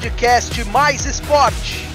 podcast 0.00 0.64
Mais 0.64 1.04
Esporte. 1.04 1.90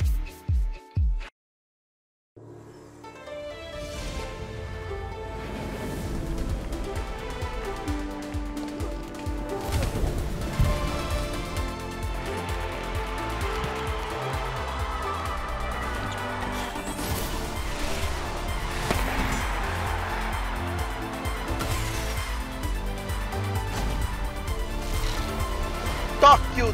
Tóquio 26.21 26.71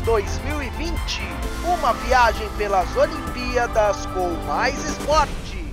2020, 0.82 1.22
uma 1.64 1.94
viagem 1.94 2.50
pelas 2.58 2.96
Olimpíadas 2.96 4.06
com 4.08 4.30
mais 4.48 4.84
esporte. 4.84 5.64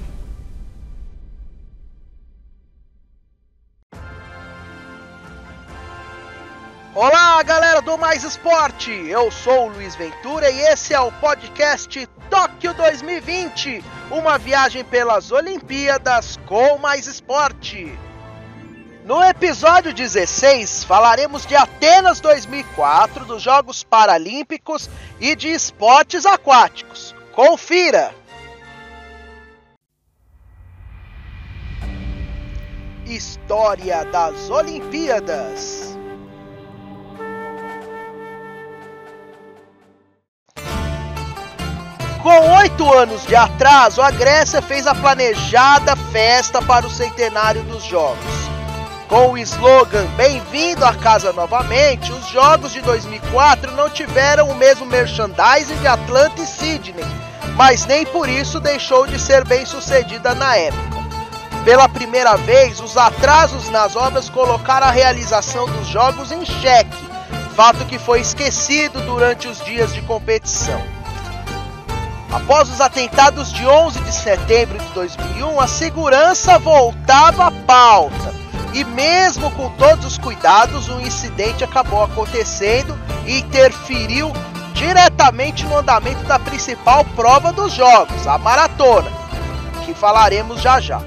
Olá, 6.94 7.42
galera 7.42 7.80
do 7.80 7.96
Mais 7.96 8.24
Esporte. 8.24 8.90
Eu 8.90 9.30
sou 9.30 9.68
o 9.68 9.72
Luiz 9.72 9.94
Ventura 9.94 10.50
e 10.50 10.60
esse 10.72 10.92
é 10.92 11.00
o 11.00 11.12
podcast 11.12 12.06
Tóquio 12.28 12.74
2020, 12.74 13.82
uma 14.10 14.36
viagem 14.36 14.84
pelas 14.84 15.30
Olimpíadas 15.30 16.38
com 16.46 16.76
mais 16.78 17.06
esporte. 17.06 17.96
No 19.08 19.24
episódio 19.24 19.94
16, 19.94 20.84
falaremos 20.84 21.46
de 21.46 21.56
Atenas 21.56 22.20
2004, 22.20 23.24
dos 23.24 23.42
Jogos 23.42 23.82
Paralímpicos 23.82 24.90
e 25.18 25.34
de 25.34 25.48
esportes 25.48 26.26
aquáticos. 26.26 27.14
Confira! 27.32 28.14
História 33.06 34.04
das 34.04 34.50
Olimpíadas 34.50 35.96
Com 42.22 42.56
oito 42.58 42.92
anos 42.92 43.26
de 43.26 43.34
atraso, 43.34 44.02
a 44.02 44.10
Grécia 44.10 44.60
fez 44.60 44.86
a 44.86 44.94
planejada 44.94 45.96
festa 45.96 46.60
para 46.60 46.86
o 46.86 46.90
centenário 46.90 47.62
dos 47.62 47.84
Jogos. 47.84 48.47
Com 49.08 49.32
o 49.32 49.38
slogan 49.38 50.04
Bem-vindo 50.18 50.84
à 50.84 50.92
casa 50.92 51.32
novamente, 51.32 52.12
os 52.12 52.28
Jogos 52.28 52.74
de 52.74 52.82
2004 52.82 53.72
não 53.72 53.88
tiveram 53.88 54.50
o 54.50 54.54
mesmo 54.54 54.84
merchandising 54.84 55.76
de 55.80 55.86
Atlanta 55.86 56.42
e 56.42 56.46
Sydney, 56.46 57.06
mas 57.56 57.86
nem 57.86 58.04
por 58.04 58.28
isso 58.28 58.60
deixou 58.60 59.06
de 59.06 59.18
ser 59.18 59.46
bem 59.46 59.64
sucedida 59.64 60.34
na 60.34 60.54
época. 60.56 60.98
Pela 61.64 61.88
primeira 61.88 62.36
vez, 62.36 62.80
os 62.80 62.98
atrasos 62.98 63.70
nas 63.70 63.96
obras 63.96 64.28
colocaram 64.28 64.86
a 64.86 64.90
realização 64.90 65.66
dos 65.66 65.88
Jogos 65.88 66.30
em 66.30 66.44
xeque, 66.44 67.08
fato 67.56 67.86
que 67.86 67.98
foi 67.98 68.20
esquecido 68.20 69.00
durante 69.06 69.48
os 69.48 69.64
dias 69.64 69.94
de 69.94 70.02
competição. 70.02 70.82
Após 72.30 72.68
os 72.68 72.78
atentados 72.78 73.50
de 73.54 73.66
11 73.66 74.00
de 74.00 74.12
setembro 74.12 74.78
de 74.78 74.88
2001, 74.88 75.58
a 75.58 75.66
segurança 75.66 76.58
voltava 76.58 77.46
à 77.46 77.50
pauta. 77.50 78.27
E 78.72 78.84
mesmo 78.84 79.50
com 79.52 79.70
todos 79.70 80.04
os 80.04 80.18
cuidados, 80.18 80.88
um 80.88 81.00
incidente 81.00 81.64
acabou 81.64 82.04
acontecendo 82.04 82.98
e 83.26 83.38
interferiu 83.38 84.32
diretamente 84.74 85.66
no 85.66 85.78
andamento 85.78 86.22
da 86.24 86.38
principal 86.38 87.04
prova 87.16 87.52
dos 87.52 87.72
jogos, 87.72 88.26
a 88.26 88.38
maratona, 88.38 89.10
que 89.84 89.92
falaremos 89.92 90.60
já 90.60 90.80
já. 90.80 91.02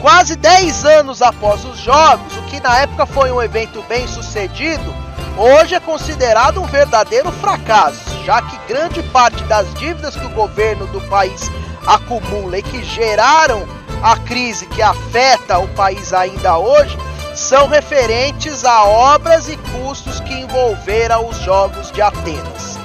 Quase 0.00 0.36
10 0.36 0.84
anos 0.84 1.22
após 1.22 1.64
os 1.64 1.78
jogos, 1.78 2.36
o 2.36 2.42
que 2.42 2.60
na 2.60 2.78
época 2.80 3.06
foi 3.06 3.30
um 3.30 3.40
evento 3.40 3.82
bem 3.88 4.06
sucedido, 4.06 4.94
hoje 5.38 5.74
é 5.74 5.80
considerado 5.80 6.60
um 6.60 6.66
verdadeiro 6.66 7.32
fracasso, 7.32 8.22
já 8.24 8.42
que 8.42 8.58
grande 8.68 9.02
parte 9.04 9.42
das 9.44 9.72
dívidas 9.74 10.14
que 10.14 10.26
o 10.26 10.30
governo 10.30 10.86
do 10.88 11.00
país 11.02 11.50
acumula 11.86 12.58
e 12.58 12.62
que 12.62 12.84
geraram 12.84 13.66
a 14.02 14.16
crise 14.16 14.66
que 14.66 14.82
afeta 14.82 15.58
o 15.58 15.68
país 15.68 16.12
ainda 16.12 16.58
hoje 16.58 16.96
são 17.34 17.68
referentes 17.68 18.64
a 18.64 18.84
obras 18.84 19.48
e 19.48 19.56
custos 19.56 20.20
que 20.20 20.32
envolveram 20.32 21.28
os 21.28 21.36
Jogos 21.38 21.92
de 21.92 22.00
Atenas. 22.00 22.78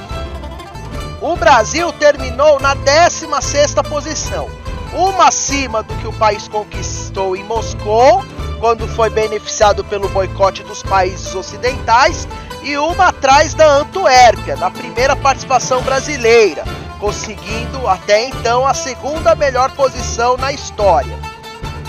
O 1.21 1.35
Brasil 1.35 1.91
terminou 1.93 2.59
na 2.59 2.75
16ª 2.75 3.87
posição, 3.87 4.49
uma 4.93 5.27
acima 5.27 5.83
do 5.83 5.93
que 5.95 6.07
o 6.07 6.13
país 6.13 6.47
conquistou 6.47 7.35
em 7.35 7.43
Moscou, 7.43 8.25
quando 8.59 8.87
foi 8.87 9.09
beneficiado 9.09 9.83
pelo 9.83 10.09
boicote 10.09 10.63
dos 10.63 10.83
países 10.83 11.33
ocidentais, 11.33 12.27
e 12.63 12.77
uma 12.77 13.07
atrás 13.07 13.53
da 13.53 13.65
Antuérpia, 13.65 14.55
na 14.55 14.69
primeira 14.69 15.15
participação 15.15 15.81
brasileira, 15.81 16.63
conseguindo 17.01 17.87
até 17.87 18.27
então 18.27 18.65
a 18.65 18.75
segunda 18.75 19.33
melhor 19.33 19.71
posição 19.71 20.37
na 20.37 20.53
história. 20.53 21.17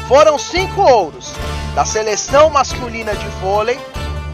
Foram 0.09 0.39
cinco 0.39 0.81
ouros 0.81 1.35
da 1.75 1.85
seleção 1.85 2.49
masculina 2.49 3.15
de 3.15 3.27
vôlei, 3.41 3.79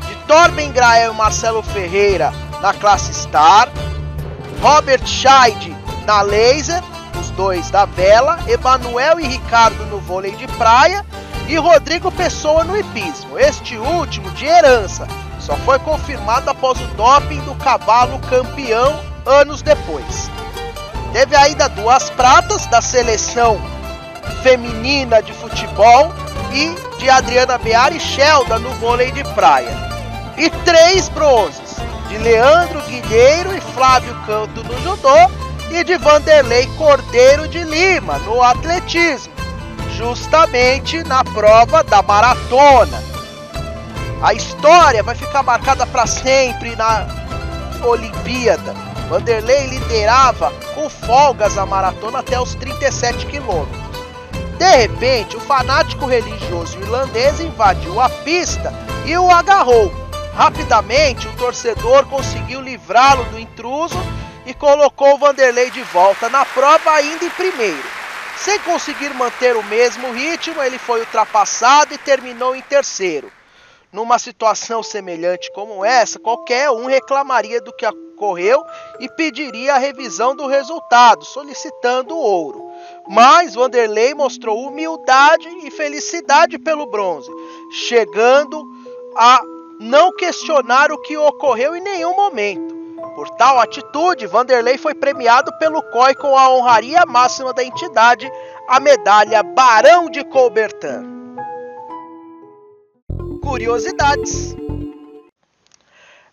de 0.06 0.15
Torben 0.28 0.71
Grael 0.71 1.12
e 1.12 1.16
Marcelo 1.16 1.65
Ferreira 1.65 2.33
na 2.62 2.72
classe 2.72 3.12
Star, 3.12 3.69
Robert 4.62 5.05
Scheid 5.05 5.77
na 6.06 6.22
laser, 6.22 6.83
os 7.21 7.31
dois 7.31 7.71
da 7.71 7.84
vela, 7.84 8.39
Emanuel 8.47 9.19
e 9.19 9.27
Ricardo 9.27 9.84
no 9.87 9.99
vôlei 9.99 10.33
de 10.37 10.47
praia 10.47 11.05
e 11.49 11.56
Rodrigo 11.56 12.12
Pessoa 12.12 12.62
no 12.62 12.78
hipismo, 12.78 13.37
este 13.37 13.77
último 13.77 14.31
de 14.31 14.47
herança, 14.47 15.09
só 15.41 15.56
foi 15.56 15.78
confirmado 15.81 16.49
após 16.50 16.81
o 16.81 16.87
doping 16.89 17.41
do 17.41 17.55
cavalo 17.56 18.19
campeão 18.21 19.00
anos 19.27 19.60
depois. 19.60 20.31
Teve 21.12 21.36
ainda 21.36 21.69
duas 21.69 22.10
pratas 22.10 22.66
da 22.66 22.82
seleção 22.82 23.60
feminina 24.42 25.22
de 25.22 25.32
futebol 25.32 26.12
e 26.52 26.74
de 26.98 27.08
Adriana 27.08 27.58
Bear 27.58 27.94
e 27.94 28.00
Shelda 28.00 28.58
no 28.58 28.70
vôlei 28.74 29.10
de 29.12 29.24
praia. 29.34 29.70
E 30.36 30.50
três 30.50 31.08
bronzes 31.08 31.76
de 32.08 32.18
Leandro 32.18 32.80
Guilheiro 32.82 33.56
e 33.56 33.60
Flávio 33.60 34.14
Canto 34.26 34.62
no 34.64 34.82
judô 34.82 35.30
e 35.70 35.84
de 35.84 35.97
Vanderlei 35.98 36.66
Cordeiro 36.76 37.48
de 37.48 37.62
Lima 37.64 38.18
no 38.18 38.42
atletismo, 38.42 39.32
justamente 39.97 41.02
na 41.04 41.24
prova 41.24 41.82
da 41.82 42.02
maratona. 42.02 43.02
A 44.22 44.32
história 44.34 45.02
vai 45.02 45.14
ficar 45.14 45.42
marcada 45.42 45.86
para 45.86 46.06
sempre 46.06 46.74
na 46.76 47.06
Olimpíada. 47.82 48.74
Vanderlei 49.08 49.66
liderava 49.66 50.52
com 50.78 50.89
folgas 50.89 51.59
a 51.59 51.66
maratona 51.66 52.21
até 52.21 52.41
os 52.41 52.55
37 52.55 53.27
quilômetros. 53.27 53.83
De 54.56 54.77
repente, 54.77 55.37
o 55.37 55.41
fanático 55.41 56.06
religioso 56.06 56.78
irlandês 56.78 57.41
invadiu 57.41 58.00
a 58.00 58.09
pista 58.09 58.72
e 59.05 59.19
o 59.19 59.28
agarrou. 59.28 59.93
Rapidamente, 60.37 61.27
o 61.27 61.33
torcedor 61.33 62.06
conseguiu 62.06 62.61
livrá-lo 62.61 63.25
do 63.25 63.41
intruso 63.41 63.99
e 64.47 64.54
colocou 64.54 65.19
Vanderlei 65.19 65.69
de 65.69 65.83
volta 65.83 66.28
na 66.28 66.45
prova, 66.45 66.92
ainda 66.92 67.24
em 67.24 67.31
primeiro. 67.31 67.83
Sem 68.36 68.60
conseguir 68.60 69.13
manter 69.15 69.57
o 69.57 69.65
mesmo 69.65 70.13
ritmo, 70.13 70.63
ele 70.63 70.78
foi 70.78 71.01
ultrapassado 71.01 71.92
e 71.92 71.98
terminou 71.98 72.54
em 72.54 72.63
terceiro. 72.63 73.33
Numa 73.90 74.18
situação 74.18 74.82
semelhante 74.82 75.50
como 75.52 75.82
essa, 75.82 76.18
qualquer 76.18 76.70
um 76.70 76.86
reclamaria 76.86 77.60
do 77.60 77.72
que 77.72 77.86
ocorreu 77.86 78.62
e 79.00 79.08
pediria 79.08 79.74
a 79.74 79.78
revisão 79.78 80.36
do 80.36 80.46
resultado, 80.46 81.24
solicitando 81.24 82.14
o 82.14 82.18
ouro. 82.18 82.70
Mas 83.08 83.54
Vanderlei 83.54 84.12
mostrou 84.12 84.66
humildade 84.66 85.48
e 85.64 85.70
felicidade 85.70 86.58
pelo 86.58 86.84
bronze, 86.84 87.30
chegando 87.70 88.62
a 89.16 89.40
não 89.80 90.14
questionar 90.14 90.92
o 90.92 91.00
que 91.00 91.16
ocorreu 91.16 91.74
em 91.74 91.80
nenhum 91.80 92.14
momento. 92.14 92.76
Por 93.14 93.30
tal 93.30 93.58
atitude, 93.58 94.26
Vanderlei 94.26 94.76
foi 94.76 94.94
premiado 94.94 95.50
pelo 95.58 95.82
COI 95.82 96.14
com 96.14 96.36
a 96.36 96.50
honraria 96.50 97.06
máxima 97.06 97.54
da 97.54 97.64
entidade, 97.64 98.30
a 98.68 98.78
medalha 98.78 99.42
Barão 99.42 100.10
de 100.10 100.22
Coubertin 100.24 101.17
curiosidades. 103.38 104.56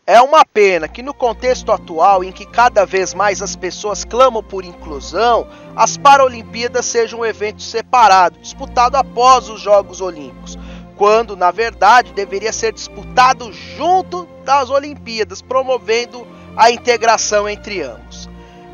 É 0.08 0.22
uma 0.22 0.46
pena 0.46 0.88
que, 0.88 1.02
no 1.02 1.16
contexto 1.16 1.72
atual 1.72 2.24
em 2.24 2.32
que 2.32 2.46
cada 2.46 2.86
vez 2.86 3.14
mais 3.14 3.42
as 3.42 3.56
pessoas 3.56 4.06
clamam 4.06 4.44
por 4.44 4.64
inclusão, 4.64 5.48
as 5.76 5.98
Paralimpíadas 5.98 6.86
sejam 6.86 7.22
um 7.22 7.26
evento 7.26 7.64
separado, 7.64 8.38
disputado 8.40 8.98
após 8.98 9.50
os 9.50 9.60
Jogos 9.60 10.02
Olímpicos, 10.02 10.60
quando, 10.96 11.36
na 11.36 11.50
verdade, 11.50 12.14
deveria 12.14 12.54
ser 12.54 12.72
disputado 12.72 13.52
junto 13.52 14.28
das 14.44 14.70
Olimpíadas, 14.70 15.42
promovendo 15.42 16.28
a 16.56 16.70
integração 16.70 17.50
entre 17.50 17.82
ambos. 17.82 18.30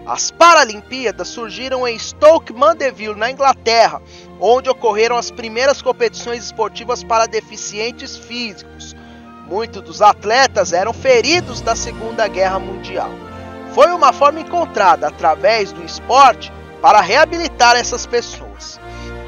As 0.06 0.32
Paralimpíadas 0.32 1.28
surgiram 1.28 1.88
em 1.88 1.98
Stoke 1.98 2.52
Mandeville, 2.52 3.16
na 3.16 3.30
Inglaterra, 3.30 4.02
onde 4.40 4.70
ocorreram 4.70 5.16
as 5.16 5.30
primeiras 5.30 5.82
competições 5.82 6.46
esportivas 6.46 7.04
para 7.04 7.28
deficientes 7.28 8.18
físicos. 8.18 8.96
Muitos 9.48 9.82
dos 9.84 10.02
atletas 10.02 10.74
eram 10.74 10.92
feridos 10.92 11.62
da 11.62 11.76
Segunda 11.76 12.28
Guerra 12.28 12.58
Mundial. 12.58 13.12
Foi 13.74 13.92
uma 13.92 14.12
forma 14.12 14.40
encontrada 14.40 15.08
através 15.08 15.72
do 15.72 15.84
esporte 15.86 16.52
para 16.82 17.00
reabilitar 17.00 17.76
essas 17.76 18.06
pessoas. 18.06 18.80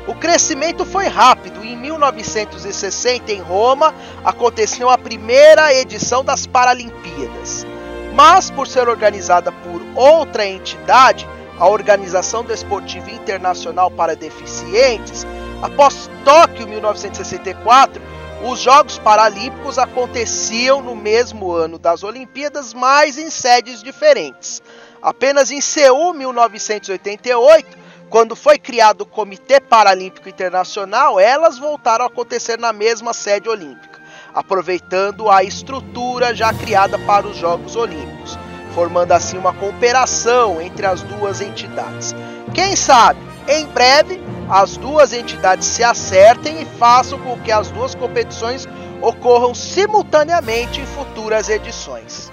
O 0.08 0.16
crescimento 0.16 0.84
foi 0.86 1.08
rápido 1.08 1.64
e 1.64 1.74
em 1.74 1.78
1960, 1.78 3.32
em 3.32 3.40
Roma, 3.40 3.94
aconteceu 4.24 4.90
a 4.90 4.98
primeira 4.98 5.74
edição 5.74 6.26
das 6.26 6.48
Paralimpíadas. 6.48 7.66
Mas, 8.14 8.52
por 8.52 8.68
ser 8.68 8.88
organizada 8.88 9.52
por 9.52 9.82
outra 9.96 10.46
entidade, 10.46 11.28
a 11.60 11.68
Organização 11.68 12.44
Desportiva 12.44 13.10
Internacional 13.10 13.90
para 13.90 14.16
Deficientes, 14.16 15.26
após 15.62 16.10
Tóquio 16.24 16.68
1964, 16.68 18.02
os 18.44 18.60
Jogos 18.60 19.00
Paralímpicos 19.00 19.80
aconteciam 19.80 20.82
no 20.82 20.96
mesmo 20.96 21.52
ano 21.54 21.80
das 21.80 22.04
Olimpíadas, 22.04 22.74
mas 22.74 23.18
em 23.18 23.30
sedes 23.30 23.82
diferentes. 23.82 24.62
Apenas 25.02 25.50
em 25.50 25.62
Seul, 25.62 26.14
1988, 26.14 27.78
quando 28.10 28.36
foi 28.36 28.60
criado 28.60 29.02
o 29.02 29.06
Comitê 29.06 29.60
Paralímpico 29.60 30.30
Internacional, 30.30 31.20
elas 31.20 31.58
voltaram 31.58 32.06
a 32.06 32.10
acontecer 32.10 32.60
na 32.60 32.72
mesma 32.72 33.14
sede 33.14 33.50
olímpica, 33.50 34.00
aproveitando 34.34 35.30
a 35.30 35.44
estrutura 35.44 36.34
já 36.34 36.54
criada 36.54 36.98
para 37.00 37.28
os 37.28 37.38
Jogos 37.38 37.76
Olímpicos, 37.76 38.38
formando 38.74 39.12
assim 39.12 39.38
uma 39.38 39.54
cooperação 39.54 40.62
entre 40.62 40.86
as 40.86 41.02
duas 41.04 41.42
entidades. 41.42 42.16
Quem 42.54 42.76
sabe, 42.76 43.20
em 43.48 43.66
breve, 43.68 44.22
as 44.50 44.78
duas 44.78 45.14
entidades 45.14 45.68
se 45.68 45.84
acertem 45.84 46.62
e 46.62 46.66
façam 46.66 47.20
com 47.20 47.40
que 47.40 47.52
as 47.52 47.70
duas 47.72 47.96
competições 47.96 48.68
ocorram 49.02 49.54
simultaneamente 49.54 50.82
em 50.82 50.86
futuras 50.86 51.50
edições. 51.50 52.32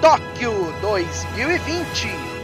Tóquio 0.00 0.52
2020. 0.80 2.35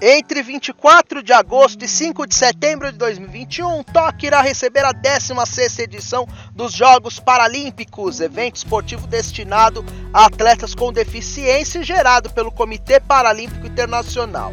Entre 0.00 0.44
24 0.44 1.24
de 1.24 1.32
agosto 1.32 1.84
e 1.84 1.88
5 1.88 2.24
de 2.24 2.32
setembro 2.32 2.92
de 2.92 2.96
2021, 2.98 3.82
Tóquio 3.82 4.28
irá 4.28 4.40
receber 4.40 4.84
a 4.84 4.94
16ª 4.94 5.80
edição 5.80 6.24
dos 6.54 6.72
Jogos 6.72 7.18
Paralímpicos, 7.18 8.20
evento 8.20 8.54
esportivo 8.54 9.08
destinado 9.08 9.84
a 10.14 10.26
atletas 10.26 10.72
com 10.72 10.92
deficiência 10.92 11.82
gerado 11.82 12.30
pelo 12.30 12.52
Comitê 12.52 13.00
Paralímpico 13.00 13.66
Internacional. 13.66 14.52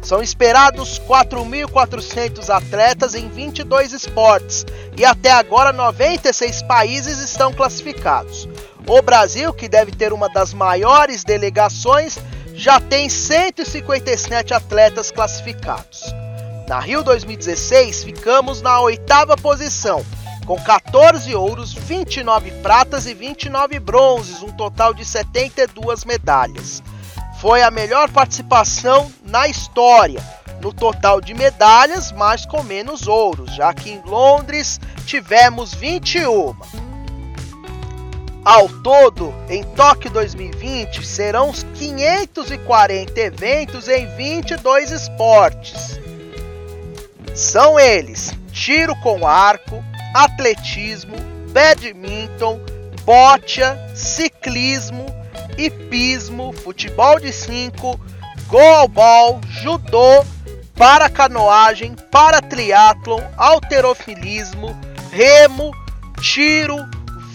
São 0.00 0.22
esperados 0.22 0.98
4.400 1.00 2.48
atletas 2.48 3.14
em 3.14 3.28
22 3.28 3.92
esportes 3.92 4.64
e 4.96 5.04
até 5.04 5.30
agora 5.30 5.70
96 5.70 6.62
países 6.62 7.18
estão 7.18 7.52
classificados. 7.52 8.48
O 8.86 9.02
Brasil, 9.02 9.52
que 9.52 9.68
deve 9.68 9.92
ter 9.92 10.14
uma 10.14 10.30
das 10.30 10.54
maiores 10.54 11.24
delegações, 11.24 12.18
já 12.58 12.80
tem 12.80 13.08
157 13.08 14.52
atletas 14.52 15.12
classificados. 15.12 16.02
Na 16.66 16.80
Rio 16.80 17.04
2016, 17.04 18.02
ficamos 18.02 18.60
na 18.60 18.80
oitava 18.80 19.36
posição, 19.36 20.04
com 20.44 20.60
14 20.60 21.32
ouros, 21.36 21.72
29 21.72 22.50
pratas 22.60 23.06
e 23.06 23.14
29 23.14 23.78
bronzes, 23.78 24.42
um 24.42 24.50
total 24.50 24.92
de 24.92 25.04
72 25.04 26.04
medalhas. 26.04 26.82
Foi 27.40 27.62
a 27.62 27.70
melhor 27.70 28.10
participação 28.10 29.08
na 29.22 29.46
história, 29.46 30.20
no 30.60 30.72
total 30.72 31.20
de 31.20 31.34
medalhas, 31.34 32.10
mas 32.10 32.44
com 32.44 32.64
menos 32.64 33.06
ouros, 33.06 33.54
já 33.54 33.72
que 33.72 33.90
em 33.90 34.02
Londres 34.04 34.80
tivemos 35.06 35.72
21. 35.74 36.56
Ao 38.48 38.66
todo, 38.66 39.34
em 39.50 39.62
Tóquio 39.62 40.10
2020, 40.10 41.06
serão 41.06 41.52
540 41.52 43.20
eventos 43.20 43.88
em 43.90 44.06
22 44.16 44.90
esportes. 44.90 46.00
São 47.34 47.78
eles: 47.78 48.32
tiro 48.50 48.96
com 49.02 49.26
arco, 49.26 49.84
atletismo, 50.14 51.14
badminton, 51.52 52.58
bocha, 53.04 53.78
ciclismo, 53.94 55.04
hipismo, 55.58 56.54
futebol 56.54 57.20
de 57.20 57.34
5, 57.34 58.00
goalball, 58.46 59.42
judô, 59.60 60.24
para 60.74 61.10
canoagem, 61.10 61.94
para 62.10 62.40
triatlon, 62.40 63.20
alterofilismo, 63.36 64.74
remo, 65.12 65.70
tiro, 66.22 66.78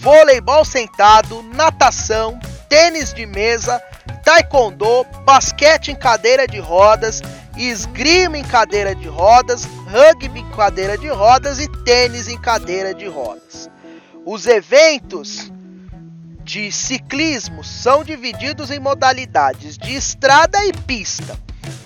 voleibol 0.04 0.66
sentado, 0.66 1.42
natação, 1.54 2.38
tênis 2.68 3.14
de 3.14 3.24
mesa, 3.24 3.82
taekwondo, 4.22 5.02
basquete 5.24 5.92
em 5.92 5.96
cadeira 5.96 6.46
de 6.46 6.58
rodas, 6.58 7.22
esgrima 7.56 8.36
em 8.36 8.44
cadeira 8.44 8.94
de 8.94 9.08
rodas, 9.08 9.64
rugby 9.64 10.40
em 10.40 10.50
cadeira 10.50 10.98
de 10.98 11.08
rodas 11.08 11.58
e 11.58 11.66
tênis 11.84 12.28
em 12.28 12.38
cadeira 12.38 12.92
de 12.92 13.06
rodas. 13.06 13.70
Os 14.26 14.46
eventos 14.46 15.50
de 16.42 16.70
ciclismo 16.70 17.64
são 17.64 18.04
divididos 18.04 18.70
em 18.70 18.78
modalidades 18.78 19.78
de 19.78 19.94
estrada 19.94 20.62
e 20.66 20.74
pista. 20.74 21.34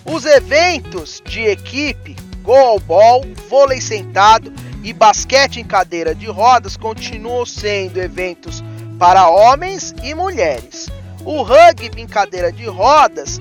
Os 0.04 0.24
eventos 0.24 1.22
de 1.24 1.42
equipe, 1.42 2.16
goalball, 2.42 3.22
vôlei 3.48 3.80
sentado 3.80 4.52
e 4.82 4.92
basquete 4.92 5.60
em 5.60 5.64
cadeira 5.64 6.14
de 6.14 6.26
rodas 6.26 6.76
continuam 6.76 7.44
sendo 7.44 7.99
eventos 7.99 8.62
para 8.99 9.28
homens 9.28 9.94
e 10.02 10.14
mulheres. 10.14 10.88
O 11.25 11.42
rugby 11.42 12.00
em 12.00 12.06
cadeira 12.06 12.50
de 12.52 12.66
rodas 12.66 13.40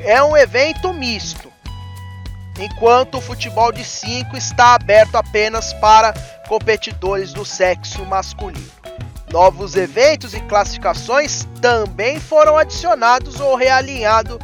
é 0.00 0.22
um 0.22 0.36
evento 0.36 0.92
misto, 0.92 1.52
enquanto 2.58 3.18
o 3.18 3.20
futebol 3.20 3.72
de 3.72 3.84
5 3.84 4.36
está 4.36 4.74
aberto 4.74 5.16
apenas 5.16 5.72
para 5.74 6.12
competidores 6.48 7.32
do 7.32 7.44
sexo 7.44 8.04
masculino. 8.04 8.70
Novos 9.32 9.74
eventos 9.74 10.34
e 10.34 10.40
classificações 10.42 11.46
também 11.60 12.20
foram 12.20 12.56
adicionados 12.56 13.40
ou 13.40 13.56
realinhados 13.56 14.38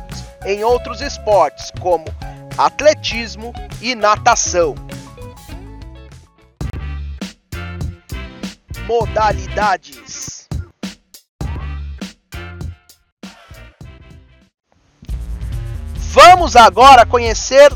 em 0.45 0.65
outros 0.65 1.01
esportes, 1.01 1.71
como 1.81 2.05
atletismo 2.59 3.53
e 3.81 3.95
natação. 3.95 4.75
Modalidades 8.87 10.49
Vamos 16.15 16.57
agora 16.57 17.07
conhecer 17.07 17.73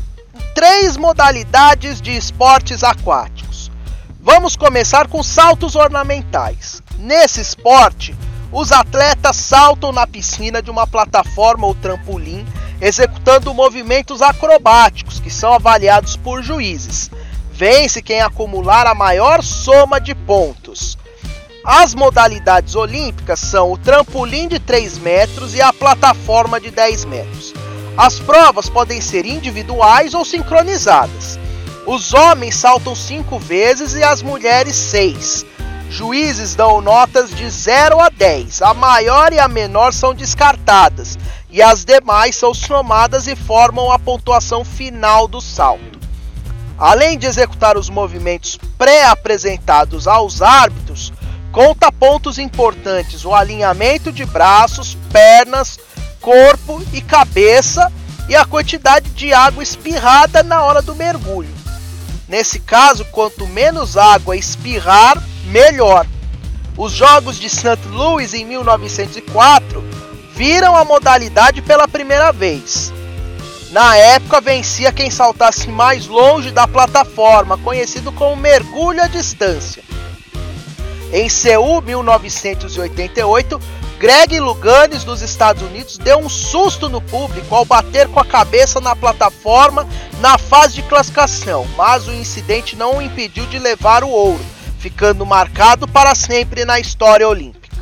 três 0.53 0.95
modalidades 0.95 1.99
de 1.99 2.15
esportes 2.15 2.83
aquáticos. 2.83 3.71
Vamos 4.19 4.55
começar 4.55 5.07
com 5.07 5.23
saltos 5.23 5.75
ornamentais. 5.75 6.83
Nesse 6.99 7.41
esporte, 7.41 8.15
os 8.51 8.71
atletas 8.71 9.37
saltam 9.37 9.91
na 9.91 10.05
piscina 10.05 10.61
de 10.61 10.69
uma 10.69 10.85
plataforma 10.85 11.65
ou 11.65 11.73
trampolim, 11.73 12.45
executando 12.81 13.53
movimentos 13.53 14.21
acrobáticos 14.21 15.19
que 15.19 15.29
são 15.29 15.53
avaliados 15.53 16.15
por 16.15 16.43
juízes. 16.43 17.09
Vence 17.51 18.01
quem 18.01 18.21
acumular 18.21 18.85
a 18.85 18.93
maior 18.93 19.41
soma 19.41 19.99
de 19.99 20.13
pontos. 20.13 20.96
As 21.69 21.93
modalidades 21.93 22.75
olímpicas 22.75 23.41
são 23.41 23.73
o 23.73 23.77
trampolim 23.77 24.47
de 24.47 24.57
3 24.57 24.99
metros 24.99 25.53
e 25.53 25.61
a 25.61 25.73
plataforma 25.73 26.61
de 26.61 26.71
10 26.71 27.03
metros. 27.03 27.53
As 27.97 28.17
provas 28.21 28.69
podem 28.69 29.01
ser 29.01 29.25
individuais 29.25 30.13
ou 30.13 30.23
sincronizadas. 30.23 31.37
Os 31.85 32.13
homens 32.13 32.55
saltam 32.55 32.95
5 32.95 33.37
vezes 33.37 33.95
e 33.95 34.01
as 34.01 34.21
mulheres 34.21 34.77
6. 34.77 35.45
Juízes 35.89 36.55
dão 36.55 36.79
notas 36.79 37.31
de 37.31 37.49
0 37.49 37.99
a 37.99 38.07
10. 38.07 38.61
A 38.61 38.73
maior 38.73 39.33
e 39.33 39.39
a 39.39 39.49
menor 39.49 39.91
são 39.91 40.15
descartadas 40.15 41.19
e 41.49 41.61
as 41.61 41.83
demais 41.83 42.37
são 42.37 42.53
somadas 42.53 43.27
e 43.27 43.35
formam 43.35 43.91
a 43.91 43.99
pontuação 43.99 44.63
final 44.63 45.27
do 45.27 45.41
salto. 45.41 45.99
Além 46.77 47.17
de 47.17 47.25
executar 47.25 47.75
os 47.75 47.89
movimentos 47.89 48.57
pré-apresentados 48.77 50.07
aos 50.07 50.41
árbitros, 50.41 51.11
conta 51.57 51.91
pontos 51.91 52.37
importantes 52.37 53.25
o 53.25 53.33
alinhamento 53.33 54.11
de 54.11 54.23
braços, 54.23 54.95
pernas, 55.11 55.79
corpo 56.21 56.83
e 56.93 57.01
cabeça 57.01 57.91
e 58.29 58.35
a 58.35 58.45
quantidade 58.45 59.09
de 59.09 59.33
água 59.33 59.63
espirrada 59.63 60.43
na 60.43 60.61
hora 60.61 60.83
do 60.83 60.93
mergulho. 60.93 61.49
Nesse 62.27 62.59
caso, 62.59 63.03
quanto 63.05 63.47
menos 63.47 63.97
água 63.97 64.37
espirrar, 64.37 65.17
melhor. 65.45 66.05
Os 66.77 66.91
Jogos 66.91 67.39
de 67.39 67.49
St. 67.49 67.79
Louis 67.89 68.35
em 68.35 68.45
1904 68.45 69.83
viram 70.35 70.75
a 70.75 70.85
modalidade 70.85 71.63
pela 71.63 71.87
primeira 71.87 72.31
vez. 72.31 72.93
Na 73.71 73.95
época 73.95 74.39
vencia 74.39 74.91
quem 74.91 75.09
saltasse 75.09 75.69
mais 75.69 76.05
longe 76.05 76.51
da 76.51 76.67
plataforma, 76.67 77.57
conhecido 77.57 78.11
como 78.11 78.35
mergulho 78.35 79.01
à 79.01 79.07
distância. 79.07 79.86
Em 81.11 81.29
Seul, 81.29 81.81
1988, 81.81 83.61
Greg 83.97 84.39
Luganes 84.39 85.03
dos 85.03 85.21
Estados 85.21 85.63
Unidos 85.63 85.97
deu 85.97 86.19
um 86.19 86.29
susto 86.29 86.89
no 86.89 87.01
público 87.01 87.55
ao 87.55 87.65
bater 87.65 88.07
com 88.09 88.19
a 88.19 88.25
cabeça 88.25 88.81
na 88.81 88.95
plataforma 88.95 89.87
na 90.19 90.37
fase 90.37 90.75
de 90.75 90.83
classificação, 90.83 91.65
mas 91.77 92.07
o 92.07 92.13
incidente 92.13 92.75
não 92.75 92.97
o 92.97 93.01
impediu 93.01 93.45
de 93.47 93.57
levar 93.57 94.03
o 94.03 94.09
ouro, 94.09 94.45
ficando 94.79 95.25
marcado 95.25 95.87
para 95.87 96.13
sempre 96.13 96.65
na 96.65 96.79
história 96.79 97.27
olímpica. 97.27 97.77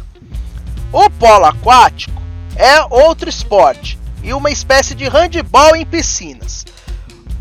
O 0.93 1.09
polo 1.09 1.45
aquático 1.45 2.21
é 2.55 2.81
outro 2.89 3.27
esporte 3.27 3.97
e 4.23 4.33
uma 4.33 4.51
espécie 4.51 4.95
de 4.95 5.09
handball 5.09 5.75
em 5.75 5.85
piscinas. 5.85 6.63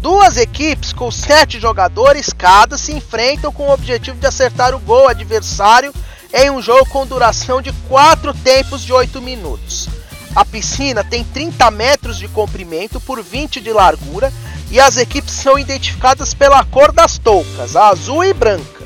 Duas 0.04 0.36
equipes 0.36 0.92
com 0.92 1.10
sete 1.10 1.58
jogadores 1.58 2.30
cada 2.30 2.76
se 2.76 2.92
enfrentam 2.92 3.50
com 3.50 3.68
o 3.68 3.72
objetivo 3.72 4.18
de 4.18 4.26
acertar 4.26 4.74
o 4.74 4.78
gol 4.78 5.08
adversário 5.08 5.94
em 6.30 6.50
um 6.50 6.60
jogo 6.60 6.84
com 6.90 7.06
duração 7.06 7.62
de 7.62 7.72
quatro 7.88 8.34
tempos 8.34 8.82
de 8.82 8.92
8 8.92 9.22
minutos. 9.22 9.88
A 10.36 10.44
piscina 10.44 11.02
tem 11.02 11.24
30 11.24 11.70
metros 11.70 12.18
de 12.18 12.28
comprimento 12.28 13.00
por 13.00 13.22
20 13.22 13.62
de 13.62 13.72
largura 13.72 14.30
e 14.70 14.78
as 14.78 14.98
equipes 14.98 15.32
são 15.32 15.58
identificadas 15.58 16.34
pela 16.34 16.62
cor 16.66 16.92
das 16.92 17.16
toucas, 17.16 17.74
azul 17.74 18.22
e 18.22 18.34
branca. 18.34 18.84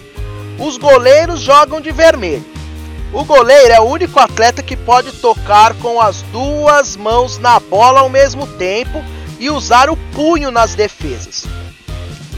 Os 0.57 0.79
goleiros 0.79 1.41
jogam 1.41 1.81
de 1.81 1.91
vermelho. 1.91 2.47
O 3.13 3.25
goleiro 3.25 3.73
é 3.73 3.81
o 3.81 3.91
único 3.91 4.21
atleta 4.21 4.63
que 4.63 4.77
pode 4.77 5.11
tocar 5.15 5.75
com 5.75 6.01
as 6.01 6.23
duas 6.31 6.95
mãos 6.95 7.39
na 7.39 7.59
bola 7.59 8.03
ao 8.03 8.09
mesmo 8.09 8.47
tempo 8.47 9.03
e 9.39 9.51
usar 9.51 9.89
o 9.91 9.97
punho 10.15 10.51
nas 10.51 10.75
defesas. 10.75 11.45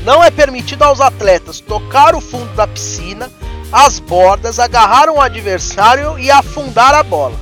Não 0.04 0.22
é 0.22 0.30
permitido 0.30 0.82
aos 0.82 1.00
atletas 1.00 1.60
tocar 1.60 2.14
o 2.14 2.20
fundo 2.20 2.52
da 2.54 2.66
piscina, 2.66 3.30
as 3.72 3.98
bordas, 3.98 4.58
agarrar 4.58 5.08
um 5.08 5.20
adversário 5.20 6.18
e 6.18 6.30
afundar 6.30 6.94
a 6.94 7.02
bola. 7.02 7.38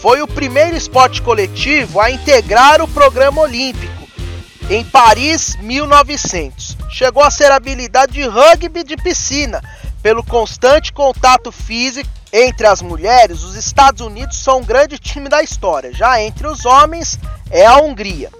Foi 0.00 0.22
o 0.22 0.28
primeiro 0.28 0.76
esporte 0.76 1.20
coletivo 1.22 2.00
a 2.00 2.10
integrar 2.10 2.80
o 2.80 2.88
programa 2.88 3.42
olímpico 3.42 4.06
em 4.70 4.84
Paris 4.84 5.56
1900. 5.60 6.76
Chegou 6.90 7.22
a 7.22 7.30
ser 7.30 7.50
habilidade 7.50 8.12
de 8.12 8.26
rugby 8.26 8.84
de 8.84 8.96
piscina, 8.96 9.62
pelo 10.02 10.22
constante 10.22 10.92
contato 10.92 11.50
físico 11.50 12.08
entre 12.32 12.66
as 12.66 12.82
mulheres, 12.82 13.42
os 13.42 13.54
Estados 13.54 14.00
Unidos 14.00 14.36
são 14.36 14.58
um 14.58 14.64
grande 14.64 14.98
time 14.98 15.28
da 15.28 15.42
história. 15.42 15.92
Já 15.92 16.20
entre 16.20 16.46
os 16.46 16.66
homens 16.66 17.18
é 17.50 17.64
a 17.64 17.78
Hungria. 17.78 18.30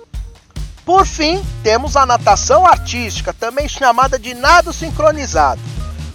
Por 0.87 1.05
fim, 1.05 1.45
temos 1.65 1.97
a 1.97 2.07
natação 2.07 2.65
artística, 2.65 3.33
também 3.33 3.69
chamada 3.69 4.21
de 4.21 4.35
nado 4.35 4.73
sincronizado. 4.73 5.61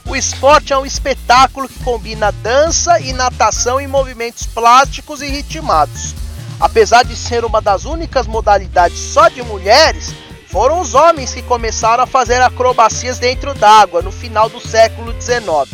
O 0.07 0.15
esporte 0.15 0.71
é 0.71 0.77
um 0.77 0.85
espetáculo 0.85 1.67
que 1.67 1.83
combina 1.83 2.31
dança 2.31 2.97
e 3.01 3.11
natação 3.11 3.81
em 3.81 3.87
movimentos 3.87 4.45
plásticos 4.45 5.21
e 5.21 5.27
ritmados. 5.27 6.15
Apesar 6.57 7.03
de 7.03 7.17
ser 7.17 7.43
uma 7.43 7.59
das 7.59 7.83
únicas 7.83 8.25
modalidades 8.25 8.97
só 8.97 9.27
de 9.27 9.43
mulheres, 9.43 10.13
foram 10.47 10.79
os 10.79 10.93
homens 10.93 11.33
que 11.33 11.41
começaram 11.41 12.05
a 12.05 12.07
fazer 12.07 12.41
acrobacias 12.41 13.19
dentro 13.19 13.53
d'água 13.53 14.01
no 14.01 14.11
final 14.11 14.47
do 14.47 14.61
século 14.61 15.13
XIX. 15.21 15.69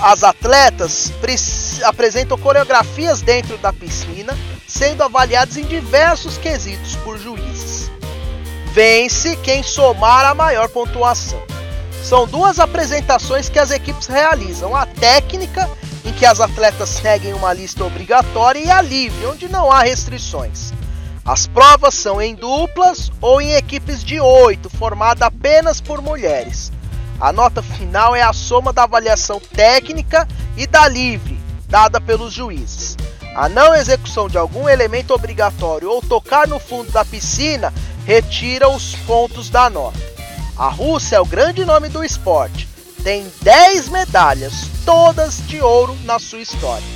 As 0.00 0.22
atletas 0.22 1.12
apresentam 1.82 2.38
coreografias 2.38 3.22
dentro 3.22 3.58
da 3.58 3.72
piscina, 3.72 4.38
sendo 4.66 5.02
avaliados 5.02 5.56
em 5.56 5.64
diversos 5.64 6.38
quesitos 6.38 6.96
por 6.96 7.18
juízes. 7.18 7.90
Vence 8.72 9.36
quem 9.36 9.62
somar 9.62 10.24
a 10.24 10.34
maior 10.34 10.68
pontuação. 10.68 11.42
São 12.02 12.26
duas 12.26 12.60
apresentações 12.60 13.48
que 13.48 13.58
as 13.58 13.70
equipes 13.70 14.06
realizam: 14.06 14.76
a 14.76 14.86
técnica, 14.86 15.68
em 16.04 16.12
que 16.12 16.26
as 16.26 16.40
atletas 16.40 16.88
seguem 16.88 17.32
uma 17.32 17.52
lista 17.52 17.84
obrigatória, 17.84 18.60
e 18.60 18.70
a 18.70 18.80
livre, 18.80 19.26
onde 19.26 19.48
não 19.48 19.72
há 19.72 19.82
restrições. 19.82 20.72
As 21.24 21.46
provas 21.46 21.94
são 21.94 22.22
em 22.22 22.36
duplas 22.36 23.10
ou 23.20 23.40
em 23.40 23.54
equipes 23.54 24.04
de 24.04 24.20
oito, 24.20 24.70
formada 24.70 25.26
apenas 25.26 25.80
por 25.80 26.00
mulheres. 26.00 26.70
A 27.20 27.32
nota 27.32 27.62
final 27.62 28.14
é 28.14 28.22
a 28.22 28.32
soma 28.32 28.72
da 28.72 28.84
avaliação 28.84 29.40
técnica 29.40 30.28
e 30.56 30.66
da 30.66 30.86
livre, 30.86 31.36
dada 31.66 32.00
pelos 32.00 32.32
juízes. 32.32 32.96
A 33.36 33.50
não 33.50 33.74
execução 33.74 34.28
de 34.28 34.38
algum 34.38 34.66
elemento 34.66 35.12
obrigatório 35.12 35.90
ou 35.90 36.00
tocar 36.00 36.48
no 36.48 36.58
fundo 36.58 36.90
da 36.90 37.04
piscina 37.04 37.70
retira 38.06 38.66
os 38.66 38.94
pontos 39.06 39.50
da 39.50 39.68
nota. 39.68 39.98
A 40.56 40.70
Rússia 40.70 41.16
é 41.16 41.20
o 41.20 41.26
grande 41.26 41.62
nome 41.62 41.90
do 41.90 42.02
esporte. 42.02 42.66
Tem 43.04 43.30
10 43.42 43.90
medalhas, 43.90 44.54
todas 44.86 45.46
de 45.46 45.60
ouro 45.60 45.94
na 46.04 46.18
sua 46.18 46.40
história. 46.40 46.86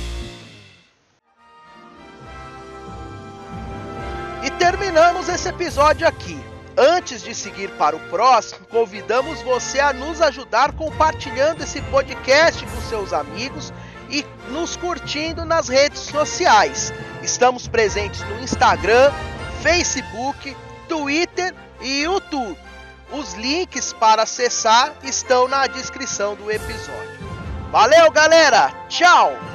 E 4.41 4.49
terminamos 4.57 5.29
esse 5.29 5.47
episódio 5.47 6.07
aqui. 6.07 6.43
Antes 6.75 7.21
de 7.21 7.35
seguir 7.35 7.69
para 7.77 7.95
o 7.95 7.99
próximo, 8.09 8.65
convidamos 8.65 9.43
você 9.43 9.79
a 9.79 9.93
nos 9.93 10.19
ajudar 10.19 10.71
compartilhando 10.71 11.61
esse 11.61 11.79
podcast 11.83 12.65
com 12.65 12.81
seus 12.89 13.13
amigos 13.13 13.71
e 14.11 14.25
nos 14.49 14.75
curtindo 14.75 15.45
nas 15.45 15.69
redes 15.69 16.01
sociais. 16.01 16.93
Estamos 17.23 17.67
presentes 17.67 18.21
no 18.21 18.39
Instagram, 18.41 19.11
Facebook, 19.61 20.55
Twitter 20.87 21.55
e 21.79 22.03
YouTube. 22.03 22.57
Os 23.11 23.33
links 23.35 23.93
para 23.93 24.23
acessar 24.23 24.93
estão 25.03 25.47
na 25.47 25.67
descrição 25.67 26.35
do 26.35 26.51
episódio. 26.51 27.19
Valeu, 27.71 28.11
galera! 28.11 28.71
Tchau! 28.89 29.50